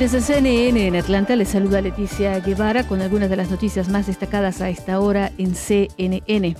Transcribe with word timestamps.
Desde 0.00 0.22
CNN 0.22 0.86
en 0.86 0.96
Atlanta 0.96 1.36
les 1.36 1.50
saluda 1.50 1.82
Leticia 1.82 2.40
Guevara 2.40 2.88
con 2.88 3.02
algunas 3.02 3.28
de 3.28 3.36
las 3.36 3.50
noticias 3.50 3.90
más 3.90 4.06
destacadas 4.06 4.62
a 4.62 4.70
esta 4.70 4.98
hora 4.98 5.30
en 5.36 5.54
CNN. 5.54 6.56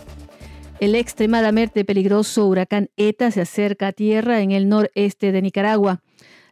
El 0.79 0.95
extremadamente 0.95 1.87
peligroso 1.87 2.47
huracán 2.47 2.91
ETA 2.99 3.31
se 3.31 3.41
acerca 3.41 3.87
a 3.87 3.93
tierra 3.93 4.43
en 4.43 4.51
el 4.51 4.69
noreste 4.69 5.33
de 5.33 5.41
Nicaragua. 5.41 6.03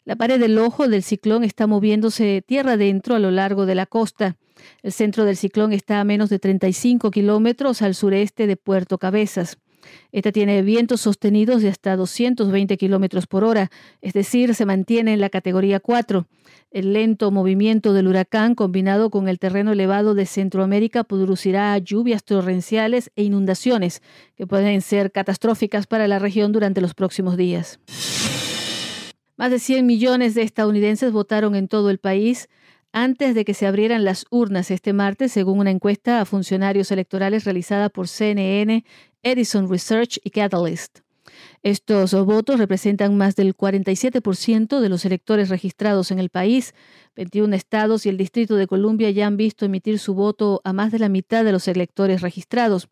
La 0.06 0.16
pared 0.16 0.40
del 0.40 0.58
ojo 0.58 0.88
del 0.88 1.02
ciclón 1.02 1.44
está 1.44 1.66
moviéndose 1.66 2.42
tierra 2.46 2.72
adentro 2.72 3.16
a 3.16 3.18
lo 3.18 3.30
largo 3.30 3.66
de 3.66 3.74
la 3.74 3.84
costa. 3.84 4.38
El 4.82 4.92
centro 4.92 5.26
del 5.26 5.36
ciclón 5.36 5.74
está 5.74 6.00
a 6.00 6.04
menos 6.04 6.30
de 6.30 6.38
35 6.38 7.10
kilómetros 7.10 7.82
al 7.82 7.94
sureste 7.94 8.46
de 8.46 8.56
Puerto 8.56 8.96
Cabezas. 8.96 9.58
Esta 10.12 10.32
tiene 10.32 10.62
vientos 10.62 11.02
sostenidos 11.02 11.62
de 11.62 11.68
hasta 11.68 11.96
220 11.96 12.76
kilómetros 12.76 13.26
por 13.26 13.44
hora, 13.44 13.70
es 14.00 14.12
decir, 14.12 14.54
se 14.54 14.66
mantiene 14.66 15.12
en 15.12 15.20
la 15.20 15.30
categoría 15.30 15.80
4. 15.80 16.26
El 16.70 16.92
lento 16.92 17.30
movimiento 17.30 17.92
del 17.92 18.08
huracán, 18.08 18.54
combinado 18.54 19.10
con 19.10 19.28
el 19.28 19.38
terreno 19.38 19.72
elevado 19.72 20.14
de 20.14 20.26
Centroamérica, 20.26 21.04
producirá 21.04 21.76
lluvias 21.78 22.24
torrenciales 22.24 23.10
e 23.16 23.22
inundaciones 23.22 24.02
que 24.36 24.46
pueden 24.46 24.80
ser 24.82 25.10
catastróficas 25.12 25.86
para 25.86 26.08
la 26.08 26.18
región 26.18 26.52
durante 26.52 26.80
los 26.80 26.94
próximos 26.94 27.36
días. 27.36 27.80
Más 29.36 29.50
de 29.50 29.60
100 29.60 29.86
millones 29.86 30.34
de 30.34 30.42
estadounidenses 30.42 31.12
votaron 31.12 31.54
en 31.54 31.68
todo 31.68 31.90
el 31.90 31.98
país 31.98 32.48
antes 32.92 33.34
de 33.34 33.44
que 33.44 33.54
se 33.54 33.66
abrieran 33.66 34.04
las 34.04 34.26
urnas 34.30 34.70
este 34.70 34.92
martes, 34.92 35.32
según 35.32 35.60
una 35.60 35.70
encuesta 35.70 36.20
a 36.20 36.24
funcionarios 36.24 36.90
electorales 36.90 37.44
realizada 37.44 37.88
por 37.88 38.08
CNN, 38.08 38.84
Edison 39.22 39.68
Research 39.68 40.18
y 40.22 40.30
Catalyst. 40.30 41.00
Estos 41.62 42.14
votos 42.24 42.58
representan 42.58 43.16
más 43.16 43.36
del 43.36 43.56
47% 43.56 44.80
de 44.80 44.88
los 44.88 45.04
electores 45.04 45.48
registrados 45.48 46.10
en 46.10 46.18
el 46.18 46.30
país. 46.30 46.74
21 47.16 47.54
estados 47.54 48.06
y 48.06 48.08
el 48.08 48.16
Distrito 48.16 48.56
de 48.56 48.66
Columbia 48.66 49.10
ya 49.10 49.26
han 49.26 49.36
visto 49.36 49.66
emitir 49.66 49.98
su 49.98 50.14
voto 50.14 50.60
a 50.64 50.72
más 50.72 50.92
de 50.92 50.98
la 50.98 51.08
mitad 51.08 51.44
de 51.44 51.52
los 51.52 51.68
electores 51.68 52.22
registrados. 52.22 52.88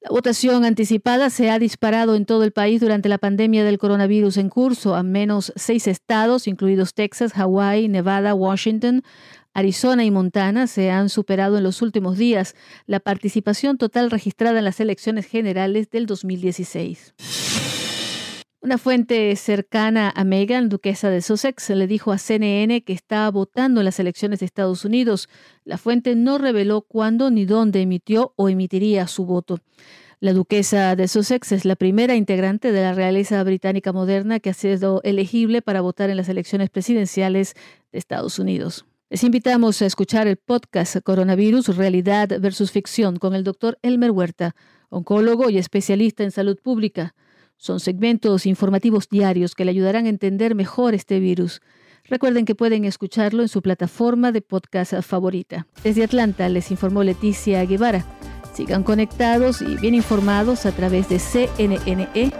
La 0.00 0.10
votación 0.10 0.64
anticipada 0.64 1.28
se 1.28 1.50
ha 1.50 1.58
disparado 1.58 2.14
en 2.14 2.24
todo 2.24 2.44
el 2.44 2.52
país 2.52 2.80
durante 2.80 3.08
la 3.08 3.18
pandemia 3.18 3.64
del 3.64 3.78
coronavirus 3.78 4.36
en 4.36 4.48
curso. 4.48 4.94
A 4.94 5.02
menos 5.02 5.52
seis 5.56 5.88
estados, 5.88 6.46
incluidos 6.46 6.94
Texas, 6.94 7.32
Hawái, 7.32 7.88
Nevada, 7.88 8.32
Washington, 8.32 9.02
Arizona 9.54 10.04
y 10.04 10.12
Montana, 10.12 10.68
se 10.68 10.92
han 10.92 11.08
superado 11.08 11.58
en 11.58 11.64
los 11.64 11.82
últimos 11.82 12.16
días 12.16 12.54
la 12.86 13.00
participación 13.00 13.76
total 13.76 14.12
registrada 14.12 14.60
en 14.60 14.66
las 14.66 14.78
elecciones 14.78 15.26
generales 15.26 15.90
del 15.90 16.06
2016. 16.06 17.14
Una 18.60 18.76
fuente 18.76 19.36
cercana 19.36 20.12
a 20.16 20.24
Meghan, 20.24 20.68
duquesa 20.68 21.10
de 21.10 21.22
Sussex, 21.22 21.70
le 21.70 21.86
dijo 21.86 22.10
a 22.10 22.18
CNN 22.18 22.82
que 22.82 22.92
está 22.92 23.30
votando 23.30 23.80
en 23.80 23.84
las 23.84 24.00
elecciones 24.00 24.40
de 24.40 24.46
Estados 24.46 24.84
Unidos. 24.84 25.28
La 25.64 25.78
fuente 25.78 26.16
no 26.16 26.38
reveló 26.38 26.82
cuándo 26.82 27.30
ni 27.30 27.44
dónde 27.44 27.82
emitió 27.82 28.32
o 28.34 28.48
emitiría 28.48 29.06
su 29.06 29.26
voto. 29.26 29.60
La 30.18 30.32
duquesa 30.32 30.96
de 30.96 31.06
Sussex 31.06 31.52
es 31.52 31.64
la 31.64 31.76
primera 31.76 32.16
integrante 32.16 32.72
de 32.72 32.82
la 32.82 32.94
realeza 32.94 33.40
británica 33.44 33.92
moderna 33.92 34.40
que 34.40 34.50
ha 34.50 34.54
sido 34.54 35.00
elegible 35.04 35.62
para 35.62 35.80
votar 35.80 36.10
en 36.10 36.16
las 36.16 36.28
elecciones 36.28 36.68
presidenciales 36.68 37.54
de 37.92 37.98
Estados 38.00 38.40
Unidos. 38.40 38.86
Les 39.08 39.22
invitamos 39.22 39.80
a 39.82 39.86
escuchar 39.86 40.26
el 40.26 40.36
podcast 40.36 40.96
Coronavirus, 41.04 41.76
Realidad 41.76 42.40
versus 42.40 42.72
Ficción 42.72 43.18
con 43.18 43.36
el 43.36 43.44
doctor 43.44 43.78
Elmer 43.82 44.10
Huerta, 44.10 44.56
oncólogo 44.88 45.48
y 45.48 45.58
especialista 45.58 46.24
en 46.24 46.32
salud 46.32 46.58
pública. 46.60 47.14
Son 47.58 47.80
segmentos 47.80 48.46
informativos 48.46 49.08
diarios 49.10 49.54
que 49.54 49.64
le 49.64 49.72
ayudarán 49.72 50.06
a 50.06 50.08
entender 50.08 50.54
mejor 50.54 50.94
este 50.94 51.20
virus. 51.20 51.60
Recuerden 52.04 52.46
que 52.46 52.54
pueden 52.54 52.84
escucharlo 52.84 53.42
en 53.42 53.48
su 53.48 53.60
plataforma 53.60 54.32
de 54.32 54.40
podcast 54.40 54.94
favorita. 55.02 55.66
Desde 55.84 56.04
Atlanta 56.04 56.48
les 56.48 56.70
informó 56.70 57.04
Leticia 57.04 57.64
Guevara. 57.66 58.06
Sigan 58.54 58.82
conectados 58.82 59.60
y 59.60 59.76
bien 59.76 59.94
informados 59.94 60.64
a 60.64 60.72
través 60.72 61.08
de 61.08 61.18
cnne.com. 61.18 62.32